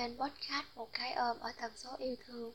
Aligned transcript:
kênh 0.00 0.18
podcast 0.18 0.66
Một 0.74 0.88
cái 0.92 1.12
ôm 1.12 1.38
ở 1.40 1.52
tần 1.52 1.72
số 1.76 1.96
yêu 1.98 2.16
thương. 2.26 2.52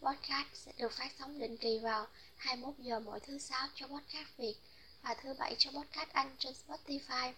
Podcast 0.00 0.48
sẽ 0.54 0.72
được 0.78 0.92
phát 0.92 1.12
sóng 1.18 1.38
định 1.38 1.56
kỳ 1.56 1.78
vào 1.78 2.06
21 2.36 2.74
giờ 2.78 3.00
mỗi 3.00 3.20
thứ 3.20 3.38
sáu 3.38 3.68
cho 3.74 3.86
podcast 3.86 4.28
Việt 4.36 4.54
Và 5.02 5.14
thứ 5.22 5.34
bảy 5.38 5.54
cho 5.58 5.70
podcast 5.70 6.08
Anh 6.12 6.36
trên 6.38 6.52
Spotify. 6.66 7.32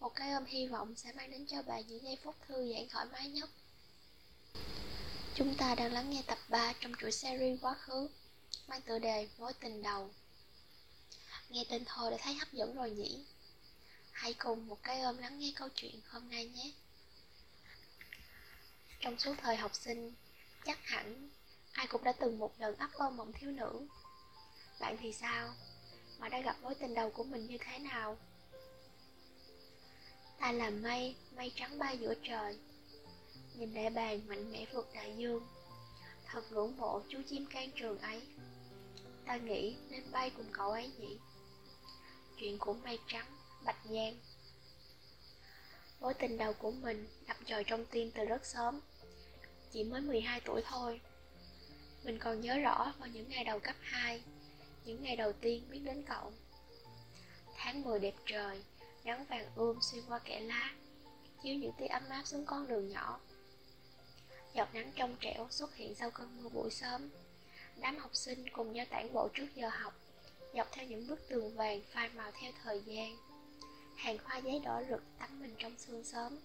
Một 0.00 0.14
cái 0.14 0.32
ôm 0.32 0.44
hy 0.44 0.66
vọng 0.66 0.94
sẽ 0.96 1.12
mang 1.12 1.30
đến 1.30 1.46
cho 1.46 1.62
bạn 1.62 1.82
những 1.88 2.02
giây 2.02 2.18
phút 2.24 2.34
thư 2.48 2.72
giãn 2.74 2.88
thoải 2.88 3.06
mái 3.12 3.28
nhất. 3.28 3.50
Chúng 5.34 5.54
ta 5.54 5.74
đang 5.74 5.92
lắng 5.92 6.10
nghe 6.10 6.22
tập 6.26 6.38
3 6.48 6.72
trong 6.80 6.92
chuỗi 7.00 7.12
series 7.12 7.60
quá 7.62 7.74
khứ, 7.74 8.08
Mang 8.68 8.82
tựa 8.82 8.98
đề 8.98 9.28
Mối 9.38 9.52
tình 9.52 9.82
đầu. 9.82 10.10
Nghe 11.48 11.64
tên 11.68 11.84
thôi 11.86 12.10
đã 12.10 12.16
thấy 12.20 12.34
hấp 12.34 12.52
dẫn 12.52 12.74
rồi 12.74 12.90
nhỉ? 12.90 13.24
Hãy 14.12 14.34
cùng 14.34 14.66
một 14.66 14.82
cái 14.82 15.00
ôm 15.00 15.18
lắng 15.18 15.38
nghe 15.38 15.52
câu 15.56 15.68
chuyện 15.74 16.00
hôm 16.08 16.30
nay 16.30 16.48
nhé. 16.48 16.72
Trong 19.04 19.18
suốt 19.18 19.34
thời 19.38 19.56
học 19.56 19.74
sinh 19.74 20.14
Chắc 20.64 20.86
hẳn 20.86 21.30
ai 21.72 21.86
cũng 21.86 22.04
đã 22.04 22.12
từng 22.12 22.38
một 22.38 22.52
lần 22.58 22.76
ấp 22.76 22.90
ôm 22.92 23.16
mộng 23.16 23.32
thiếu 23.32 23.50
nữ. 23.50 23.86
Bạn 24.80 24.96
thì 25.00 25.12
sao? 25.12 25.54
Mà 26.18 26.28
đã 26.28 26.40
gặp 26.40 26.56
mối 26.62 26.74
tình 26.74 26.94
đầu 26.94 27.10
của 27.10 27.24
mình 27.24 27.46
như 27.46 27.58
thế 27.60 27.78
nào? 27.78 28.16
Ta 30.40 30.52
là 30.52 30.70
mây, 30.70 31.16
mây 31.36 31.52
trắng 31.54 31.78
bay 31.78 31.98
giữa 31.98 32.14
trời. 32.22 32.58
Nhìn 33.54 33.74
đại 33.74 33.90
bàng 33.90 34.26
mạnh 34.26 34.52
mẽ 34.52 34.66
vượt 34.72 34.88
đại 34.94 35.14
dương. 35.16 35.46
Thật 36.26 36.44
ngưỡng 36.50 36.76
mộ 36.76 37.02
chú 37.08 37.18
chim 37.30 37.46
can 37.46 37.70
trường 37.76 37.98
ấy. 37.98 38.22
Ta 39.26 39.36
nghĩ 39.36 39.76
nên 39.88 40.10
bay 40.10 40.30
cùng 40.30 40.46
cậu 40.52 40.70
ấy 40.70 40.90
nhỉ? 40.98 41.18
Chuyện 42.36 42.58
của 42.58 42.74
mây 42.74 42.98
trắng 43.08 43.26
Bạch 43.64 43.84
Giang 43.84 44.16
Mối 46.00 46.14
tình 46.14 46.38
đầu 46.38 46.52
của 46.52 46.70
mình 46.70 47.08
đập 47.26 47.36
dòi 47.48 47.64
trong 47.64 47.86
tim 47.86 48.10
từ 48.14 48.24
rất 48.24 48.46
sớm. 48.46 48.80
Chỉ 49.74 49.84
mới 49.84 50.00
12 50.00 50.40
tuổi 50.40 50.62
thôi. 50.64 51.00
Mình 52.04 52.18
còn 52.18 52.40
nhớ 52.40 52.58
rõ 52.58 52.92
vào 52.98 53.08
những 53.08 53.28
ngày 53.28 53.44
đầu 53.44 53.58
cấp 53.58 53.76
2 53.80 54.22
Những 54.84 55.02
ngày 55.02 55.16
đầu 55.16 55.32
tiên 55.32 55.62
biết 55.70 55.78
đến 55.84 56.02
cậu. 56.02 56.32
Tháng 57.56 57.82
10 57.82 57.98
đẹp 57.98 58.14
trời, 58.26 58.62
Nắng 59.04 59.24
vàng 59.24 59.46
ươm 59.56 59.78
xuyên 59.80 60.04
qua 60.08 60.18
kẽ 60.18 60.40
lá, 60.40 60.74
Chiếu 61.42 61.54
những 61.54 61.72
tia 61.78 61.86
ấm 61.86 62.02
áp 62.08 62.26
xuống 62.26 62.44
con 62.46 62.68
đường 62.68 62.88
nhỏ. 62.88 63.20
Giọt 64.54 64.68
nắng 64.74 64.92
trong 64.96 65.16
trẻo 65.20 65.46
xuất 65.50 65.76
hiện 65.76 65.94
sau 65.94 66.10
cơn 66.10 66.42
mưa 66.42 66.48
buổi 66.48 66.70
sớm. 66.70 67.10
Đám 67.80 67.98
học 67.98 68.10
sinh 68.14 68.48
cùng 68.52 68.72
nhau 68.72 68.86
tản 68.90 69.12
bộ 69.12 69.28
trước 69.34 69.46
giờ 69.54 69.68
học, 69.68 69.94
Dọc 70.56 70.68
theo 70.72 70.86
những 70.86 71.06
bức 71.06 71.28
tường 71.28 71.56
vàng 71.56 71.80
phai 71.92 72.08
màu 72.08 72.30
theo 72.40 72.52
thời 72.62 72.80
gian. 72.80 73.16
Hàng 73.96 74.18
hoa 74.24 74.38
giấy 74.38 74.60
đỏ 74.64 74.82
rực 74.90 75.02
tắm 75.18 75.40
mình 75.40 75.54
trong 75.58 75.72
sương 75.78 76.04
sớm, 76.04 76.38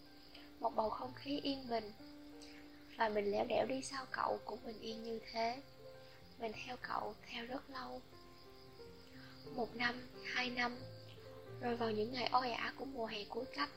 một 0.60 0.76
bầu 0.76 0.90
không 0.90 1.14
khí 1.14 1.40
yên 1.44 1.70
bình 1.70 1.92
và 3.00 3.10
mình 3.10 3.32
lẻo 3.32 3.46
đẻo 3.46 3.66
đi 3.66 3.82
sau 3.82 4.06
cậu 4.12 4.40
cũng 4.46 4.60
bình 4.66 4.80
yên 4.82 5.04
như 5.04 5.20
thế. 5.32 5.62
Mình 6.40 6.52
theo 6.66 6.78
cậu 6.82 7.16
theo 7.30 7.46
rất 7.46 7.70
lâu. 7.70 8.02
Một 9.56 9.76
năm 9.76 10.08
hai 10.24 10.50
năm 10.50 10.78
rồi 11.62 11.76
vào 11.76 11.92
những 11.92 12.14
ngày 12.14 12.30
oi 12.32 12.52
ả 12.52 12.74
của 12.78 12.86
mùa 12.86 13.06
hè 13.06 13.24
cuối 13.30 13.46
cấp 13.56 13.70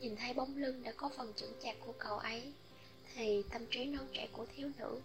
nhìn 0.00 0.16
thấy 0.16 0.34
bóng 0.34 0.56
lưng 0.56 0.82
đã 0.82 0.92
có 0.96 1.10
phần 1.16 1.32
chững 1.36 1.52
chạc 1.62 1.76
của 1.86 1.92
cậu 1.98 2.18
ấy 2.18 2.52
thì 3.14 3.44
tâm 3.50 3.66
trí 3.70 3.84
non 3.84 4.06
trẻ 4.12 4.28
của 4.32 4.46
thiếu 4.56 4.70
nữ 4.78 5.00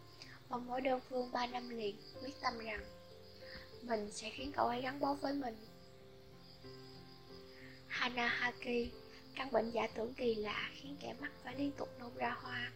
mong 0.50 0.68
mỏi 0.68 0.82
đơn 0.82 1.00
phương 1.10 1.32
ba 1.32 1.48
năm 1.48 1.70
liền 1.70 1.96
quyết 2.22 2.34
tâm 2.42 2.60
rằng 2.60 2.84
mình 3.82 4.12
sẽ 4.12 4.30
khiến 4.30 4.52
cậu 4.56 4.68
ấy 4.68 4.82
gắn 4.82 5.00
bó 5.00 5.14
với 5.14 5.34
mình. 5.34 5.56
Hanahaki, 7.88 8.92
căn 9.36 9.52
bệnh 9.52 9.72
giả 9.72 9.88
tưởng 9.88 10.14
kỳ 10.14 10.36
lạ 10.36 10.70
khiến 10.74 10.98
kẻ 11.02 11.16
mắt 11.20 11.32
phải 11.44 11.56
liên 11.56 11.72
tục 11.72 11.90
nôn 12.00 12.16
ra 12.16 12.30
hoa. 12.42 12.72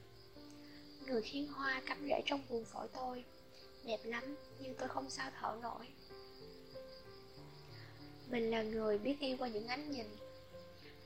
Người 1.06 1.22
khiến 1.22 1.48
hoa 1.48 1.82
cắm 1.86 2.08
rễ 2.08 2.22
trong 2.26 2.42
buồng 2.50 2.66
phổi 2.66 2.88
tôi, 2.94 3.24
đẹp 3.86 4.00
lắm 4.04 4.36
nhưng 4.60 4.76
tôi 4.76 4.88
không 4.88 5.10
sao 5.10 5.32
thở 5.40 5.58
nổi. 5.62 5.88
Mình 8.30 8.52
là 8.52 8.64
người 8.64 8.98
biết 8.98 9.20
yêu 9.20 9.38
qua 9.40 9.48
những 9.48 9.68
ánh 9.68 9.92
nhìn, 9.92 10.06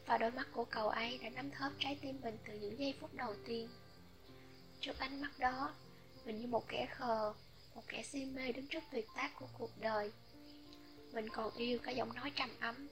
và 0.05 0.17
đôi 0.17 0.31
mắt 0.31 0.47
của 0.53 0.65
cậu 0.65 0.89
ấy 0.89 1.17
đã 1.17 1.29
nắm 1.29 1.51
thớp 1.51 1.71
trái 1.79 1.97
tim 2.01 2.17
mình 2.23 2.37
từ 2.47 2.53
những 2.53 2.79
giây 2.79 2.93
phút 2.99 3.13
đầu 3.13 3.35
tiên. 3.45 3.69
Trước 4.81 4.99
ánh 4.99 5.21
mắt 5.21 5.39
đó, 5.39 5.73
mình 6.25 6.41
như 6.41 6.47
một 6.47 6.67
kẻ 6.67 6.87
khờ, 6.91 7.33
một 7.75 7.83
kẻ 7.87 8.03
si 8.03 8.25
mê 8.25 8.51
đứng 8.51 8.67
trước 8.67 8.83
tuyệt 8.91 9.05
tác 9.15 9.31
của 9.39 9.47
cuộc 9.57 9.71
đời. 9.81 10.11
Mình 11.11 11.29
còn 11.29 11.53
yêu 11.55 11.79
cả 11.79 11.91
giọng 11.91 12.13
nói 12.13 12.31
trầm 12.35 12.49
ấm, 12.59 12.87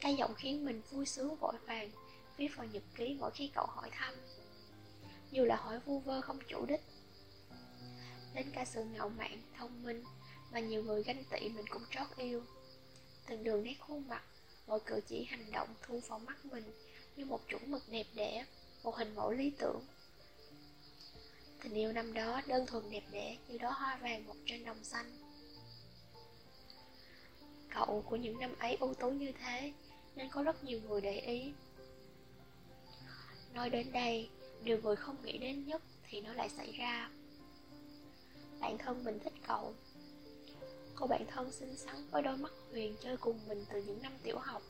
cái 0.00 0.14
giọng 0.14 0.34
khiến 0.34 0.64
mình 0.64 0.82
vui 0.90 1.06
sướng 1.06 1.36
vội 1.36 1.54
vàng 1.66 1.90
Viết 2.36 2.48
vào 2.56 2.66
nhật 2.66 2.82
ký 2.94 3.16
mỗi 3.20 3.30
khi 3.30 3.50
cậu 3.54 3.66
hỏi 3.66 3.90
thăm 3.92 4.14
dù 5.34 5.44
là 5.44 5.56
hỏi 5.56 5.80
vu 5.80 5.98
vơ 5.98 6.20
không 6.20 6.38
chủ 6.48 6.66
đích. 6.66 6.80
Đến 8.34 8.50
cả 8.52 8.64
sự 8.64 8.84
ngạo 8.84 9.08
mạn, 9.08 9.42
thông 9.58 9.82
minh 9.82 10.04
Mà 10.52 10.60
nhiều 10.60 10.82
người 10.82 11.02
ganh 11.02 11.24
tị 11.24 11.48
mình 11.48 11.64
cũng 11.70 11.82
trót 11.90 12.16
yêu. 12.16 12.42
Từng 13.26 13.44
đường 13.44 13.64
nét 13.64 13.74
khuôn 13.80 14.08
mặt 14.08 14.22
Mọi 14.66 14.80
cử 14.86 15.00
chỉ 15.06 15.24
hành 15.24 15.52
động 15.52 15.68
thu 15.82 16.00
vào 16.08 16.18
mắt 16.18 16.44
mình 16.44 16.64
Như 17.16 17.24
một 17.24 17.40
chuẩn 17.48 17.70
mực 17.70 17.82
đẹp 17.88 18.06
đẽ 18.14 18.46
Một 18.82 18.96
hình 18.96 19.14
mẫu 19.14 19.30
lý 19.30 19.52
tưởng. 19.58 19.84
Tình 21.62 21.74
yêu 21.74 21.92
năm 21.92 22.12
đó 22.12 22.40
đơn 22.46 22.66
thuần 22.66 22.90
đẹp 22.90 23.04
đẽ 23.10 23.36
Như 23.48 23.58
đó 23.58 23.70
hoa 23.70 23.96
vàng 23.96 24.26
một 24.26 24.36
trên 24.46 24.64
đồng 24.64 24.84
xanh. 24.84 25.18
Cậu 27.74 28.04
của 28.08 28.16
những 28.16 28.38
năm 28.38 28.54
ấy 28.58 28.76
ưu 28.76 28.94
tú 28.94 29.10
như 29.10 29.32
thế 29.32 29.72
nên 30.16 30.28
có 30.30 30.42
rất 30.42 30.64
nhiều 30.64 30.80
người 30.88 31.00
để 31.00 31.20
ý. 31.20 31.52
Nói 33.54 33.70
đến 33.70 33.92
đây, 33.92 34.28
điều 34.64 34.78
người 34.82 34.96
không 34.96 35.16
nghĩ 35.22 35.38
đến 35.38 35.66
nhất 35.66 35.82
thì 36.08 36.20
nó 36.20 36.32
lại 36.32 36.48
xảy 36.48 36.72
ra. 36.72 37.10
Bạn 38.60 38.78
thân 38.78 39.04
mình 39.04 39.18
thích 39.24 39.32
cậu. 39.46 39.74
Cô 40.94 41.06
bạn 41.06 41.26
thân 41.30 41.52
xinh 41.52 41.76
xắn 41.76 41.96
với 42.10 42.22
đôi 42.22 42.36
mắt 42.36 42.52
huyền 42.70 42.96
chơi 43.00 43.16
cùng 43.16 43.40
mình 43.48 43.64
từ 43.72 43.82
những 43.82 44.02
năm 44.02 44.12
tiểu 44.22 44.38
học. 44.38 44.62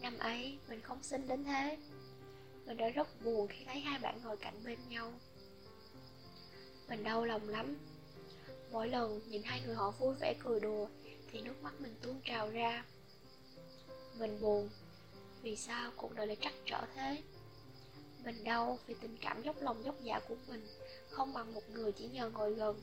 Năm 0.00 0.18
ấy, 0.18 0.58
mình 0.68 0.80
không 0.80 1.02
xinh 1.02 1.28
đến 1.28 1.44
thế. 1.44 1.78
Mình 2.66 2.76
đã 2.76 2.88
rất 2.88 3.24
buồn 3.24 3.48
khi 3.48 3.64
thấy 3.64 3.80
hai 3.80 3.98
bạn 3.98 4.20
ngồi 4.24 4.36
cạnh 4.36 4.54
bên 4.64 4.78
nhau. 4.88 5.12
Mình 6.88 7.02
đau 7.02 7.24
lòng 7.24 7.48
lắm. 7.48 7.76
Mỗi 8.72 8.88
lần 8.88 9.20
nhìn 9.28 9.42
hai 9.42 9.62
người 9.66 9.74
họ 9.74 9.90
vui 9.90 10.14
vẻ 10.20 10.34
cười 10.44 10.60
đùa 10.60 10.88
thì 11.32 11.40
nước 11.40 11.62
mắt 11.62 11.80
mình 11.80 11.94
tuôn 12.02 12.20
trào 12.24 12.50
ra. 12.50 12.84
Mình 14.18 14.40
buồn 14.40 14.68
Vì 15.42 15.56
sao 15.56 15.90
cuộc 15.96 16.14
đời 16.14 16.26
lại 16.26 16.36
trắc 16.40 16.52
trở 16.64 16.80
thế 16.94 17.22
mình 18.24 18.44
đau 18.44 18.78
vì 18.86 18.94
tình 19.00 19.16
cảm 19.20 19.42
dốc 19.42 19.56
lòng 19.62 19.84
dốc 19.84 19.94
dạ 20.02 20.20
của 20.28 20.36
mình, 20.48 20.66
Không 21.10 21.34
bằng 21.34 21.54
một 21.54 21.70
người 21.70 21.92
chỉ 21.92 22.08
nhờ 22.08 22.30
ngồi 22.30 22.54
gần. 22.54 22.80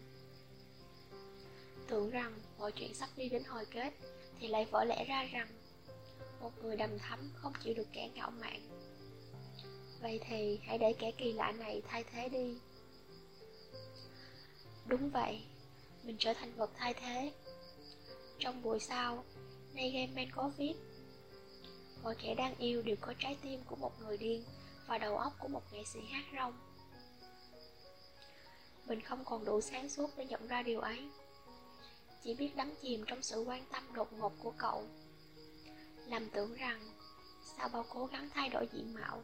Tưởng 1.87 2.09
rằng 2.09 2.33
mọi 2.57 2.71
chuyện 2.71 2.93
sắp 2.93 3.09
đi 3.15 3.29
đến 3.29 3.43
hồi 3.43 3.65
kết 3.71 3.93
Thì 4.39 4.47
lại 4.47 4.65
vỡ 4.65 4.83
lẽ 4.83 5.05
ra 5.05 5.23
rằng 5.23 5.47
Một 6.41 6.51
người 6.63 6.77
đầm 6.77 6.99
thắm 6.99 7.31
không 7.35 7.53
chịu 7.63 7.73
được 7.73 7.87
kẻ 7.93 8.09
ngạo 8.15 8.31
mạn. 8.31 8.61
Vậy 10.01 10.19
thì 10.27 10.59
hãy 10.63 10.77
để 10.77 10.93
kẻ 10.99 11.11
kỳ 11.11 11.33
lạ 11.33 11.51
này 11.51 11.81
thay 11.87 12.03
thế 12.03 12.29
đi. 12.29 12.57
Đúng 14.85 15.09
vậy, 15.09 15.41
Mình 16.03 16.15
trở 16.19 16.33
thành 16.33 16.53
vật 16.55 16.71
thay 16.77 16.93
thế. 16.93 17.31
Trong 18.39 18.61
buổi 18.61 18.79
sau 18.79 19.23
Nay 19.73 19.91
Gaiman 19.91 20.31
có 20.31 20.51
viết 20.57 20.73
Mọi 22.03 22.15
kẻ 22.15 22.35
đang 22.35 22.55
yêu 22.57 22.81
đều 22.81 22.95
có 23.01 23.13
trái 23.19 23.37
tim 23.41 23.59
của 23.65 23.75
một 23.75 23.91
người 24.01 24.17
điên. 24.17 24.43
Và 24.87 24.97
đầu 24.97 25.17
óc 25.17 25.33
của 25.39 25.47
một 25.47 25.73
nghệ 25.73 25.83
sĩ 25.93 25.99
hát 26.11 26.25
rong. 26.37 26.53
Mình 28.87 29.01
không 29.01 29.25
còn 29.25 29.45
đủ 29.45 29.61
sáng 29.61 29.89
suốt 29.89 30.09
để 30.17 30.25
nhận 30.25 30.47
ra 30.47 30.61
điều 30.61 30.79
ấy. 30.79 31.09
Chỉ 32.23 32.33
biết 32.33 32.55
đắm 32.55 32.73
chìm 32.81 33.03
trong 33.07 33.21
sự 33.21 33.43
quan 33.47 33.65
tâm 33.71 33.83
đột 33.93 34.13
ngột 34.13 34.33
của 34.43 34.53
cậu. 34.57 34.83
Làm 36.07 36.29
tưởng 36.29 36.53
rằng, 36.53 36.81
sau 37.57 37.69
bao 37.69 37.85
cố 37.89 38.05
gắng 38.05 38.29
thay 38.33 38.49
đổi 38.49 38.67
diện 38.73 38.93
mạo, 38.93 39.23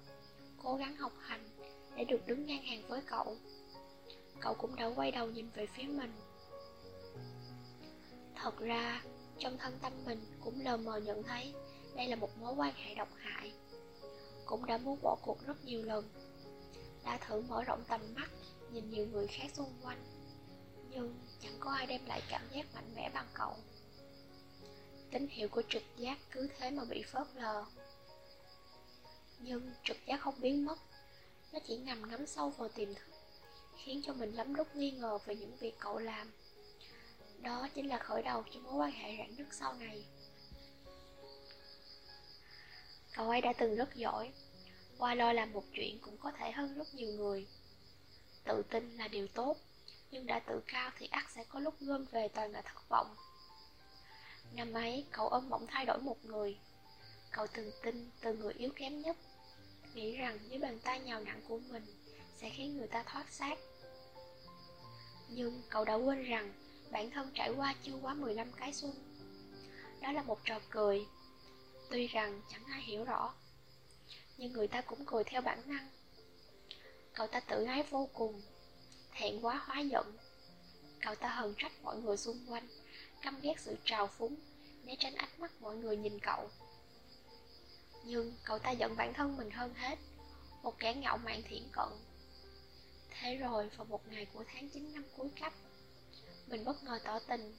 Cố 0.63 0.75
gắng 0.75 0.95
học 0.95 1.11
hành 1.19 1.49
Để 1.95 2.03
được 2.03 2.27
đứng 2.27 2.45
ngang 2.45 2.63
hàng 2.63 2.81
với 2.87 3.01
cậu 3.07 3.37
Cậu 4.39 4.53
cũng 4.53 4.75
đã 4.75 4.85
quay 4.95 5.11
đầu 5.11 5.27
nhìn 5.27 5.49
về 5.55 5.67
phía 5.67 5.83
mình. 5.83 6.11
Thật 8.35 8.59
ra, 8.59 9.03
Trong 9.39 9.57
thân 9.57 9.79
tâm 9.81 9.93
mình 10.05 10.25
cũng 10.43 10.61
lờ 10.61 10.77
mờ 10.77 10.97
nhận 10.97 11.23
thấy 11.23 11.53
đây 11.95 12.07
là 12.07 12.15
một 12.15 12.37
mối 12.37 12.53
quan 12.53 12.73
hệ 12.73 12.95
độc 12.95 13.07
hại. 13.17 13.51
Cũng 14.51 14.65
đã 14.65 14.77
muốn 14.77 14.99
bỏ 15.01 15.17
cuộc 15.21 15.37
rất 15.47 15.65
nhiều 15.65 15.83
lần. 15.83 16.09
Đã 17.03 17.17
thử 17.17 17.41
mở 17.41 17.63
rộng 17.63 17.83
tầm 17.87 18.01
mắt, 18.15 18.29
Nhìn 18.71 18.89
nhiều 18.89 19.07
người 19.07 19.27
khác 19.27 19.47
xung 19.53 19.73
quanh, 19.83 20.03
Nhưng 20.89 21.19
chẳng 21.41 21.57
có 21.59 21.71
ai 21.71 21.85
đem 21.85 22.05
lại 22.05 22.21
cảm 22.29 22.41
giác 22.51 22.65
mạnh 22.73 22.93
mẽ 22.95 23.09
bằng 23.13 23.27
cậu. 23.33 23.55
Tín 25.11 25.27
hiệu 25.27 25.49
của 25.49 25.61
trực 25.69 25.83
giác 25.97 26.17
cứ 26.31 26.49
thế 26.57 26.69
mà 26.69 26.83
bị 26.89 27.03
phớt 27.03 27.27
lờ. 27.35 27.65
Nhưng 29.39 29.71
trực 29.83 29.97
giác 30.05 30.21
không 30.21 30.41
biến 30.41 30.65
mất, 30.65 30.79
Nó 31.53 31.59
chỉ 31.67 31.77
nằm 31.77 32.09
ngắm 32.09 32.27
sâu 32.27 32.49
vào 32.49 32.69
tiềm 32.69 32.93
thức, 32.93 33.07
Khiến 33.77 34.01
cho 34.05 34.13
mình 34.13 34.35
lắm 34.35 34.53
lúc 34.53 34.75
nghi 34.75 34.91
ngờ 34.91 35.17
về 35.25 35.35
những 35.35 35.57
việc 35.57 35.79
cậu 35.79 35.97
làm. 35.97 36.31
Đó 37.39 37.67
chính 37.75 37.89
là 37.89 37.97
khởi 37.97 38.23
đầu 38.23 38.43
cho 38.53 38.59
mối 38.59 38.73
quan 38.73 38.91
hệ 38.91 39.17
rạn 39.17 39.35
nứt 39.37 39.47
sau 39.51 39.73
này. 39.73 40.05
Cậu 43.15 43.29
ấy 43.29 43.41
đã 43.41 43.53
từng 43.53 43.75
rất 43.75 43.95
giỏi. 43.95 44.31
Qua 44.97 45.15
lo 45.15 45.33
làm 45.33 45.53
một 45.53 45.63
chuyện 45.73 45.99
cũng 46.01 46.17
có 46.17 46.31
thể 46.31 46.51
hơn 46.51 46.77
rất 46.77 46.93
nhiều 46.93 47.11
người. 47.11 47.47
Tự 48.43 48.63
tin 48.69 48.97
là 48.97 49.07
điều 49.07 49.27
tốt, 49.27 49.57
Nhưng 50.11 50.25
đã 50.25 50.39
tự 50.39 50.61
cao 50.67 50.91
thì 50.97 51.07
ắt 51.11 51.25
sẽ 51.35 51.43
có 51.43 51.59
lúc 51.59 51.73
gom 51.79 52.05
về 52.11 52.27
toàn 52.27 52.51
là 52.51 52.61
thất 52.61 52.89
vọng. 52.89 53.15
Năm 54.55 54.73
ấy, 54.73 55.05
cậu 55.11 55.29
ôm 55.29 55.49
mộng 55.49 55.67
thay 55.67 55.85
đổi 55.85 55.97
một 55.97 56.25
người. 56.25 56.57
Cậu 57.31 57.47
từng 57.47 57.71
tin 57.83 58.09
từ 58.21 58.33
người 58.33 58.53
yếu 58.53 58.71
kém 58.75 59.01
nhất. 59.01 59.17
Nghĩ 59.93 60.17
rằng 60.17 60.39
với 60.49 60.59
bàn 60.59 60.79
tay 60.79 60.99
nhào 60.99 61.21
nặng 61.21 61.41
của 61.47 61.59
mình 61.69 61.85
Sẽ 62.35 62.49
khiến 62.49 62.77
người 62.77 62.87
ta 62.87 63.03
thoát 63.03 63.31
xác. 63.31 63.57
Nhưng 65.29 65.61
cậu 65.69 65.85
đã 65.85 65.93
quên 65.93 66.23
rằng 66.23 66.53
Bản 66.91 67.11
thân 67.11 67.31
trải 67.33 67.53
qua 67.57 67.75
chưa 67.83 67.93
quá 68.01 68.13
15 68.13 68.51
cái 68.51 68.73
xuân. 68.73 68.91
Đó 70.01 70.11
là 70.11 70.21
một 70.21 70.39
trò 70.45 70.59
cười 70.69 71.05
Tuy 71.91 72.07
rằng 72.07 72.41
chẳng 72.51 72.65
ai 72.65 72.81
hiểu 72.81 73.03
rõ, 73.03 73.33
Nhưng 74.37 74.53
người 74.53 74.67
ta 74.67 74.81
cũng 74.81 75.05
cười 75.05 75.23
theo 75.23 75.41
bản 75.41 75.61
năng. 75.65 75.89
Cậu 77.13 77.27
ta 77.27 77.39
tự 77.39 77.63
ái 77.63 77.83
vô 77.83 78.09
cùng, 78.13 78.41
Thẹn 79.11 79.41
quá 79.41 79.61
hóa 79.65 79.79
giận. 79.79 80.17
Cậu 81.01 81.15
ta 81.15 81.29
hờn 81.29 81.53
trách 81.57 81.71
mọi 81.83 81.97
người 81.97 82.17
xung 82.17 82.45
quanh, 82.47 82.67
Căm 83.21 83.39
ghét 83.41 83.59
sự 83.59 83.75
trào 83.85 84.07
phúng, 84.07 84.35
Né 84.83 84.95
tránh 84.99 85.15
ánh 85.15 85.29
mắt 85.37 85.51
mọi 85.61 85.75
người 85.75 85.97
nhìn 85.97 86.19
cậu. 86.19 86.49
Nhưng 88.05 88.33
cậu 88.43 88.59
ta 88.59 88.71
giận 88.71 88.95
bản 88.95 89.13
thân 89.13 89.37
mình 89.37 89.51
hơn 89.51 89.73
hết, 89.73 89.99
Một 90.63 90.79
kẻ 90.79 90.93
ngạo 90.93 91.17
mạn 91.17 91.41
thiện 91.49 91.69
cận. 91.71 91.89
Thế 93.09 93.35
rồi 93.35 93.69
vào 93.77 93.85
một 93.85 94.07
ngày 94.07 94.27
của 94.33 94.43
tháng 94.47 94.69
9 94.69 94.93
năm 94.93 95.03
cuối 95.17 95.29
cấp, 95.41 95.53
Mình 96.47 96.65
bất 96.65 96.83
ngờ 96.83 96.99
tỏ 97.03 97.19
tình. 97.19 97.55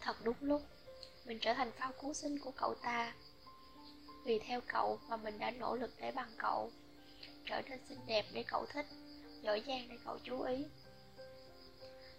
Thật 0.00 0.16
đúng 0.24 0.36
lúc 0.40 0.62
mình 1.24 1.38
trở 1.40 1.54
thành 1.54 1.72
phao 1.72 1.92
cứu 2.00 2.14
sinh 2.14 2.38
của 2.38 2.50
cậu 2.50 2.74
ta. 2.74 3.14
Vì 4.24 4.38
theo 4.38 4.60
cậu 4.66 4.98
mà 5.08 5.16
mình 5.16 5.38
đã 5.38 5.50
nỗ 5.50 5.76
lực 5.76 5.90
để 6.00 6.12
bằng 6.12 6.30
cậu. 6.38 6.70
Trở 7.46 7.62
nên 7.62 7.78
xinh 7.88 7.98
đẹp 8.06 8.26
để 8.32 8.44
cậu 8.48 8.66
thích, 8.66 8.86
Giỏi 9.42 9.62
giang 9.66 9.88
để 9.88 9.96
cậu 10.04 10.18
chú 10.24 10.42
ý. 10.42 10.64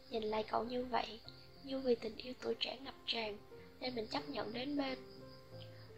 Nhìn 0.09 0.23
lại 0.23 0.43
cậu 0.47 0.63
như 0.63 0.85
vậy, 0.85 1.19
Như 1.63 1.79
vì 1.79 1.95
tình 1.95 2.17
yêu 2.17 2.33
tuổi 2.41 2.55
trẻ 2.59 2.77
ngập 2.83 2.95
tràn, 3.05 3.37
Nên 3.79 3.95
mình 3.95 4.07
chấp 4.07 4.29
nhận 4.29 4.53
đến 4.53 4.77
bên. 4.77 4.99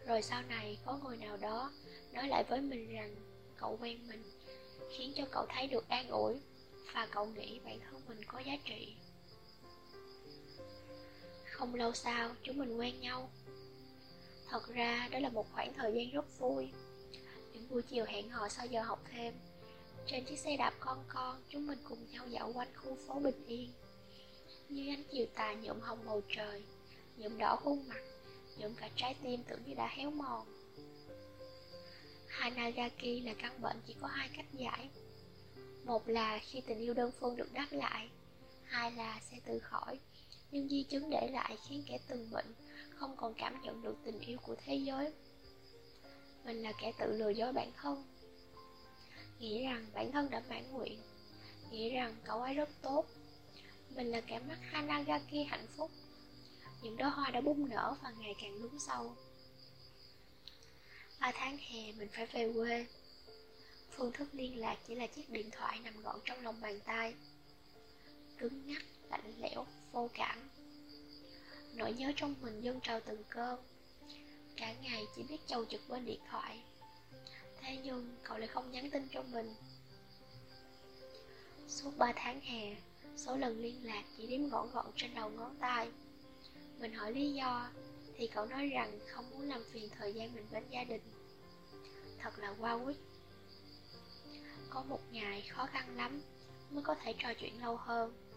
Rồi 0.06 0.22
sau 0.22 0.42
này, 0.42 0.78
có 0.84 0.98
người 1.04 1.16
nào 1.16 1.36
đó 1.36 1.72
Nói 2.12 2.28
lại 2.28 2.44
với 2.48 2.60
mình 2.60 2.92
rằng 2.92 3.14
Cậu 3.56 3.78
quen 3.80 4.08
mình, 4.08 4.22
Khiến 4.96 5.12
cho 5.16 5.24
cậu 5.30 5.46
thấy 5.48 5.66
được 5.66 5.88
an 5.88 6.08
ủi 6.08 6.34
Và 6.94 7.08
cậu 7.10 7.26
nghĩ 7.26 7.60
bản 7.64 7.80
thân 7.80 8.02
mình 8.08 8.24
có 8.24 8.38
giá 8.38 8.52
trị. 8.64 8.96
Không 11.58 11.74
lâu 11.74 11.94
sau 11.94 12.30
chúng 12.42 12.58
mình 12.58 12.76
quen 12.76 13.00
nhau. 13.00 13.30
Thật 14.48 14.68
ra, 14.74 15.08
đó 15.10 15.18
là 15.18 15.28
một 15.28 15.46
khoảng 15.52 15.74
thời 15.74 15.92
gian 15.94 16.10
rất 16.10 16.38
vui. 16.38 16.68
Những 17.52 17.68
buổi 17.70 17.82
chiều 17.82 18.04
hẹn 18.04 18.30
hò 18.30 18.48
sau 18.48 18.66
giờ 18.66 18.82
học 18.82 19.02
thêm, 19.12 19.34
Trên 20.06 20.24
chiếc 20.24 20.38
xe 20.38 20.56
đạp 20.56 20.74
con 20.80 21.04
con, 21.08 21.42
Chúng 21.48 21.66
mình 21.66 21.78
cùng 21.88 21.98
nhau 22.10 22.28
dạo 22.28 22.52
quanh 22.54 22.68
khu 22.74 22.96
phố 23.06 23.20
bình 23.20 23.46
yên. 23.46 23.72
Như 24.68 24.92
ánh 24.92 25.02
chiều 25.12 25.26
tà 25.34 25.54
nhuộm 25.54 25.80
hồng 25.80 25.98
bầu 26.06 26.22
trời, 26.36 26.62
Nhuộm 27.16 27.38
đỏ 27.38 27.56
khuôn 27.56 27.88
mặt, 27.88 28.02
Nhuộm 28.58 28.74
cả 28.74 28.90
trái 28.96 29.14
tim 29.22 29.42
tưởng 29.48 29.60
như 29.66 29.74
đã 29.74 29.88
héo 29.88 30.10
mòn. 30.10 30.46
Hanagaki 32.28 33.24
là 33.24 33.34
căn 33.38 33.60
bệnh 33.60 33.76
chỉ 33.86 33.94
có 34.00 34.06
hai 34.06 34.28
cách 34.36 34.46
giải. 34.52 34.88
Một 35.84 36.08
là 36.08 36.38
khi 36.42 36.60
tình 36.60 36.78
yêu 36.78 36.94
đơn 36.94 37.10
phương 37.20 37.36
được 37.36 37.52
đáp 37.52 37.68
lại, 37.70 38.10
Hai 38.64 38.92
là 38.92 39.20
sẽ 39.30 39.36
tự 39.46 39.58
khỏi. 39.58 39.98
Nhưng 40.50 40.68
di 40.68 40.82
chứng 40.82 41.10
để 41.10 41.30
lại 41.32 41.56
khiến 41.68 41.82
kẻ 41.86 41.98
từng 42.08 42.30
bệnh 42.30 42.54
Không 42.94 43.16
còn 43.16 43.34
cảm 43.34 43.62
nhận 43.62 43.82
được 43.82 43.96
tình 44.04 44.20
yêu 44.20 44.38
của 44.42 44.56
thế 44.64 44.74
giới. 44.74 45.12
Mình 46.44 46.62
là 46.62 46.72
kẻ 46.80 46.92
tự 46.98 47.12
lừa 47.12 47.30
dối 47.30 47.52
bản 47.52 47.72
thân. 47.76 48.04
Nghĩ 49.38 49.64
rằng 49.64 49.86
bản 49.94 50.12
thân 50.12 50.30
đã 50.30 50.42
mãn 50.48 50.72
nguyện. 50.72 51.00
Nghĩ 51.70 51.90
rằng 51.90 52.16
cậu 52.24 52.42
ấy 52.42 52.54
rất 52.54 52.68
tốt. 52.82 53.06
Mình 53.96 54.10
là 54.10 54.20
kẻ 54.20 54.38
mắt 54.38 54.58
Hanagaki 54.62 55.48
hạnh 55.48 55.66
phúc. 55.76 55.90
Những 56.82 56.96
đóa 56.96 57.10
hoa 57.10 57.30
đã 57.30 57.40
bung 57.40 57.68
nở 57.68 57.96
và 58.02 58.10
ngày 58.10 58.34
càng 58.40 58.54
lún 58.54 58.78
sâu. 58.78 59.16
Ba 61.20 61.32
tháng 61.34 61.58
hè 61.58 61.92
mình 61.92 62.08
phải 62.12 62.26
về 62.26 62.52
quê. 62.54 62.86
Phương 63.90 64.12
thức 64.12 64.28
liên 64.32 64.58
lạc 64.58 64.78
chỉ 64.88 64.94
là 64.94 65.06
chiếc 65.06 65.30
điện 65.30 65.50
thoại 65.50 65.78
nằm 65.84 66.02
gọn 66.02 66.20
trong 66.24 66.40
lòng 66.40 66.60
bàn 66.60 66.80
tay. 66.80 67.14
Cứng 68.38 68.66
ngắc, 68.66 68.82
lạnh 69.10 69.34
lẽo, 69.40 69.66
vô 69.92 70.10
cảm. 70.14 70.50
Nỗi 71.74 71.92
nhớ 71.92 72.12
trong 72.16 72.34
mình 72.40 72.60
dâng 72.60 72.80
trào 72.80 73.00
từng 73.00 73.22
cơn. 73.28 73.60
Cả 74.56 74.74
ngày 74.82 75.04
chỉ 75.16 75.22
biết 75.22 75.38
chầu 75.46 75.64
trực 75.64 75.80
bên 75.88 76.06
điện 76.06 76.20
thoại. 76.30 76.62
Thế 77.60 77.78
nhưng 77.82 78.16
cậu 78.22 78.38
lại 78.38 78.48
không 78.48 78.70
nhắn 78.70 78.90
tin 78.90 79.08
cho 79.10 79.22
mình. 79.22 79.54
Suốt 81.68 81.90
3 81.98 82.12
tháng 82.16 82.40
hè 82.40 82.76
Số 83.16 83.36
lần 83.36 83.58
liên 83.58 83.86
lạc 83.86 84.04
chỉ 84.16 84.26
đếm 84.26 84.48
gọn 84.48 84.70
gọn 84.70 84.86
trên 84.96 85.14
đầu 85.14 85.30
ngón 85.30 85.56
tay. 85.60 85.90
Mình 86.78 86.94
hỏi 86.94 87.12
lý 87.12 87.32
do 87.32 87.70
Thì 88.16 88.26
cậu 88.26 88.46
nói 88.46 88.68
rằng 88.68 88.98
không 89.08 89.30
muốn 89.30 89.42
làm 89.42 89.64
phiền 89.72 89.88
thời 89.98 90.12
gian 90.12 90.34
mình 90.34 90.46
bên 90.52 90.62
gia 90.70 90.84
đình. 90.84 91.02
Thật 92.18 92.38
là 92.38 92.54
quá 92.60 92.78
quýt. 92.84 92.96
Có 94.70 94.82
một 94.82 95.00
ngày 95.12 95.42
khó 95.50 95.66
khăn 95.66 95.96
lắm 95.96 96.22
Mới 96.70 96.82
có 96.82 96.94
thể 96.94 97.14
trò 97.18 97.28
chuyện 97.40 97.62
lâu 97.62 97.76
hơn. 97.76 98.27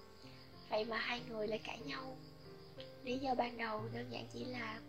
Vậy 0.71 0.85
mà 0.85 0.97
hai 0.97 1.21
người 1.29 1.47
lại 1.47 1.59
cãi 1.63 1.79
nhau. 1.85 2.17
Lý 3.03 3.17
do 3.17 3.35
ban 3.35 3.57
đầu 3.57 3.81
đơn 3.93 4.05
giản 4.09 4.27
chỉ 4.33 4.45
là 4.45 4.81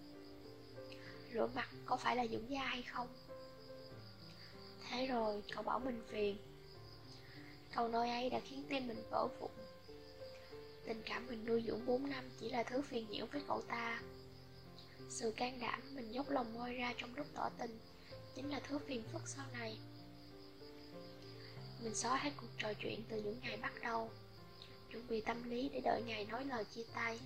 Rửa 1.35 1.47
mặt 1.55 1.69
có 1.87 1.97
phải 1.97 2.17
là 2.17 2.27
dưỡng 2.27 2.51
da 2.51 2.63
hay 2.63 2.83
không? 2.83 3.09
Thế 4.89 5.07
rồi 5.07 5.43
cậu 5.55 5.63
bảo 5.63 5.79
mình 5.79 6.03
phiền. 6.09 6.37
Câu 7.75 7.89
nói 7.89 8.11
ấy 8.11 8.31
đã 8.31 8.41
khiến 8.41 8.65
tim 8.69 8.89
mình 8.89 9.03
vỡ 9.11 9.29
vụn. 9.41 9.51
Tình 10.85 11.03
cảm 11.05 11.27
mình 11.27 11.45
nuôi 11.47 11.65
dưỡng 11.67 11.87
4 11.87 12.11
năm 12.11 12.31
chỉ 12.41 12.51
là 12.51 12.63
thứ 12.63 12.83
phiền 12.83 13.07
nhiễu 13.11 13.27
với 13.27 13.43
cậu 13.49 13.63
ta. 13.63 14.03
Sự 15.09 15.33
can 15.37 15.61
đảm 15.61 15.83
mình 15.95 16.13
dốc 16.13 16.31
lòng 16.31 16.55
môi 16.55 16.75
ra 16.75 16.95
trong 16.97 17.15
lúc 17.15 17.27
tỏ 17.35 17.51
tình 17.59 17.79
Chính 18.35 18.51
là 18.51 18.61
thứ 18.69 18.79
phiền 18.79 19.03
phức 19.13 19.23
sau 19.29 19.47
này. 19.53 19.79
Mình 21.83 21.95
xóa 21.95 22.17
hết 22.17 22.31
cuộc 22.37 22.47
trò 22.59 22.73
chuyện 22.75 23.03
từ 23.09 23.23
những 23.23 23.41
ngày 23.43 23.57
bắt 23.57 23.73
đầu. 23.83 24.11
Chuẩn 24.93 25.07
bị 25.09 25.21
tâm 25.21 25.51
lý 25.51 25.69
để 25.69 25.81
đợi 25.81 26.03
ngày 26.03 26.25
nói 26.25 26.45
lời 26.45 26.65
chia 26.65 26.85
tay. 26.95 27.21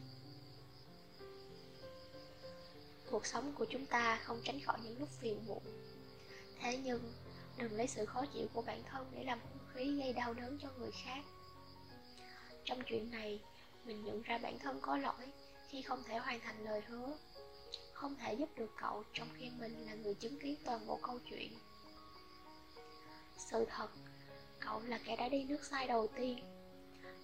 Cuộc 3.11 3.27
sống 3.27 3.53
của 3.59 3.67
chúng 3.71 3.87
ta 3.87 4.21
không 4.23 4.41
tránh 4.45 4.61
khỏi 4.61 4.79
những 4.83 4.99
lúc 4.99 5.09
phiền 5.21 5.47
muộn. 5.47 5.63
Thế 6.61 6.77
nhưng 6.85 7.13
Đừng 7.57 7.73
lấy 7.73 7.87
sự 7.87 8.07
khó 8.07 8.25
chịu 8.35 8.49
của 8.55 8.63
bản 8.63 8.83
thân 8.91 9.07
để 9.13 9.25
làm 9.25 9.41
hung 9.41 9.69
khí 9.75 10.01
gây 10.01 10.13
đau 10.13 10.35
đớn 10.35 10.59
cho 10.63 10.69
người 10.79 10.91
khác. 11.05 11.25
Trong 12.65 12.79
chuyện 12.87 13.11
này, 13.11 13.41
mình 13.85 14.05
nhận 14.05 14.23
ra 14.23 14.39
bản 14.39 14.59
thân 14.59 14.81
có 14.81 14.97
lỗi 14.97 15.33
khi 15.69 15.83
không 15.83 16.03
thể 16.05 16.19
hoàn 16.19 16.41
thành 16.41 16.65
lời 16.65 16.81
hứa 16.87 17.17
Không 17.93 18.15
thể 18.17 18.35
giúp 18.35 18.49
được 18.57 18.71
cậu 18.81 19.05
trong 19.13 19.29
khi 19.37 19.51
mình 19.59 19.87
là 19.87 19.95
người 19.95 20.15
chứng 20.15 20.39
kiến 20.41 20.57
toàn 20.65 20.87
bộ 20.87 20.99
câu 21.03 21.19
chuyện. 21.31 21.53
Sự 23.39 23.65
thật, 23.69 23.89
cậu 24.61 24.81
là 24.81 24.99
kẻ 25.05 25.17
đã 25.17 25.29
đi 25.29 25.45
nước 25.45 25.65
sai 25.65 25.87
đầu 25.87 26.07
tiên. 26.17 26.39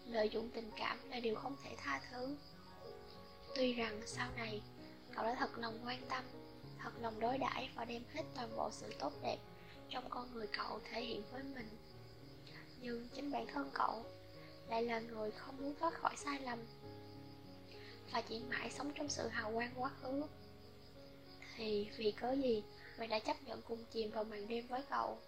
Lợi 0.07 0.29
dụng 0.29 0.51
tình 0.55 0.71
cảm 0.77 1.11
là 1.11 1.21
điều 1.21 1.35
không 1.35 1.57
thể 1.65 1.75
tha 1.79 2.01
thứ. 2.11 2.37
Tuy 3.55 3.73
rằng 3.73 4.03
sau 4.07 4.29
này, 4.37 4.63
cậu 5.15 5.25
đã 5.25 5.35
thật 5.39 5.59
lòng 5.59 5.79
quan 5.85 5.99
tâm 6.09 6.25
Thật 6.83 6.91
lòng 7.01 7.21
đối 7.21 7.39
đãi 7.39 7.71
và 7.75 7.85
đem 7.85 8.03
hết 8.13 8.23
toàn 8.35 8.57
bộ 8.57 8.71
sự 8.73 8.93
tốt 8.99 9.13
đẹp 9.23 9.39
trong 9.89 10.05
con 10.11 10.33
người 10.33 10.47
cậu 10.47 10.81
thể 10.91 11.01
hiện 11.01 11.23
với 11.33 11.43
mình. 11.43 11.69
Nhưng 12.81 13.09
chính 13.15 13.31
bản 13.33 13.47
thân 13.47 13.71
cậu 13.75 14.05
lại 14.69 14.83
là 14.83 15.01
người 15.01 15.31
không 15.31 15.57
muốn 15.57 15.75
thoát 15.81 15.95
khỏi 15.95 16.17
sai 16.17 16.41
lầm 16.41 16.59
và 18.13 18.21
chỉ 18.21 18.41
mãi 18.41 18.71
sống 18.71 18.93
trong 18.95 19.09
sự 19.09 19.29
hào 19.29 19.53
quang 19.53 19.73
quá 19.77 19.91
khứ. 20.01 20.23
Thì 21.57 21.89
vì 21.97 22.13
cớ 22.13 22.33
gì 22.33 22.63
mình 22.99 23.11
đã 23.11 23.19
chấp 23.19 23.43
nhận 23.43 23.63
cùng 23.63 23.85
chìm 23.93 24.11
vào 24.11 24.25
màn 24.25 24.49
đêm 24.49 24.67
với 24.67 24.83
cậu? 24.91 25.19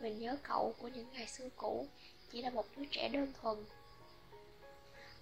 Mình 0.00 0.18
nhớ 0.18 0.36
cậu 0.42 0.74
của 0.78 0.88
những 0.88 1.12
ngày 1.12 1.26
xưa 1.26 1.48
cũ 1.56 1.88
chỉ 2.32 2.42
là 2.42 2.50
một 2.50 2.66
đứa 2.76 2.84
trẻ 2.90 3.08
đơn 3.08 3.32
thuần. 3.40 3.64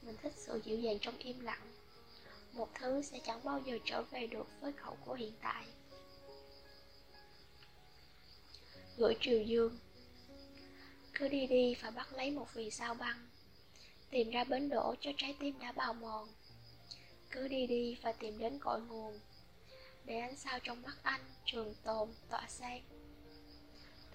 Mình 0.03 0.17
thích 0.23 0.33
sự 0.37 0.61
dịu 0.65 0.79
dàng 0.81 0.99
trong 1.01 1.19
im 1.19 1.41
lặng. 1.41 1.73
Một 2.53 2.69
thứ 2.75 3.03
sẽ 3.03 3.19
chẳng 3.25 3.45
bao 3.45 3.61
giờ 3.67 3.79
trở 3.85 4.03
về 4.03 4.27
được 4.27 4.47
với 4.61 4.73
cậu 4.73 4.97
của 5.05 5.15
hiện 5.15 5.33
tại. 5.43 5.67
Gửi 8.97 9.15
triều 9.21 9.43
dương. 9.43 9.79
Cứ 11.15 11.29
đi 11.29 11.47
đi 11.47 11.75
và 11.83 11.91
bắt 11.91 12.13
lấy 12.13 12.31
một 12.31 12.55
vì 12.55 12.71
sao 12.71 12.95
băng. 12.95 13.29
Tìm 14.11 14.31
ra 14.31 14.45
bến 14.45 14.69
đỗ 14.69 14.95
cho 15.01 15.11
trái 15.17 15.37
tim 15.41 15.59
đã 15.59 15.73
bào 15.73 15.95
mòn. 15.95 16.29
Cứ 17.31 17.49
đi 17.49 17.67
đi 17.67 17.97
và 18.03 18.13
tìm 18.13 18.39
đến 18.39 18.59
cội 18.59 18.81
nguồn. 18.81 19.21
Để 20.05 20.19
ánh 20.19 20.37
sao 20.37 20.59
trong 20.63 20.83
mắt 20.83 20.97
anh, 21.03 21.21
trường 21.45 21.75
tồn, 21.85 22.09
tỏa 22.29 22.47
sáng. 22.49 22.83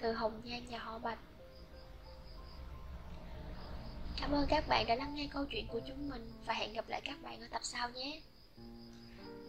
Từ 0.01 0.11
hồng 0.11 0.41
nhan 0.43 0.65
nhà 0.69 0.79
họ 0.79 0.99
bạch 0.99 1.19
cảm 4.21 4.31
ơn 4.31 4.45
các 4.49 4.67
bạn 4.67 4.85
đã 4.87 4.95
lắng 4.95 5.15
nghe 5.15 5.27
câu 5.33 5.45
chuyện 5.45 5.67
của 5.67 5.79
chúng 5.87 6.09
mình 6.09 6.31
và 6.45 6.53
hẹn 6.53 6.73
gặp 6.73 6.89
lại 6.89 7.01
các 7.05 7.21
bạn 7.21 7.41
ở 7.41 7.47
tập 7.51 7.61
sau 7.63 7.89
nhé. 7.89 8.21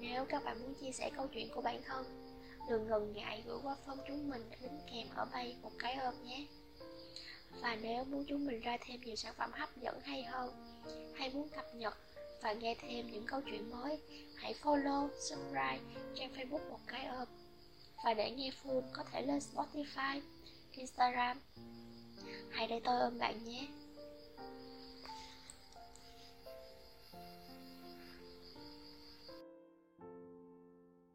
Nếu 0.00 0.24
các 0.24 0.44
bạn 0.44 0.62
muốn 0.62 0.74
chia 0.74 0.92
sẻ 0.92 1.10
câu 1.16 1.26
chuyện 1.34 1.48
của 1.54 1.60
bản 1.60 1.82
thân 1.84 2.32
Đừng 2.68 2.88
ngần 2.88 3.12
ngại 3.12 3.42
gửi 3.46 3.58
qua 3.62 3.76
phong 3.86 3.98
chúng 4.08 4.30
mình 4.30 4.50
đính 4.62 4.80
kèm 4.92 5.08
ở 5.16 5.24
bay 5.32 5.56
một 5.62 5.72
cái 5.78 5.94
ôm 5.94 6.14
nhé. 6.24 6.46
Và 7.60 7.76
nếu 7.82 8.04
muốn 8.04 8.24
chúng 8.28 8.46
mình 8.46 8.60
ra 8.60 8.76
thêm 8.80 9.00
nhiều 9.00 9.16
sản 9.16 9.34
phẩm 9.36 9.50
hấp 9.52 9.76
dẫn 9.76 10.00
hay 10.00 10.22
hơn 10.22 10.50
Hay 11.14 11.30
muốn 11.30 11.48
cập 11.48 11.74
nhật 11.74 11.94
và 12.42 12.52
nghe 12.52 12.74
thêm 12.80 13.10
những 13.10 13.26
câu 13.26 13.40
chuyện 13.40 13.70
mới 13.70 13.98
Hãy 14.36 14.54
follow, 14.62 15.08
subscribe 15.20 15.80
trang 16.14 16.32
facebook 16.36 16.70
một 16.70 16.80
cái 16.86 17.06
ôm. 17.06 17.28
Và 18.04 18.14
để 18.14 18.30
nghe 18.30 18.50
full 18.62 18.82
có 18.92 19.04
thể 19.12 19.22
lên 19.22 19.38
Spotify, 19.38 20.20
Instagram. 20.72 21.40
Hãy 22.50 22.66
để 22.66 22.80
tôi 22.84 23.00
ôm 23.00 23.18
bạn 23.18 23.44
nhé. 23.44 23.68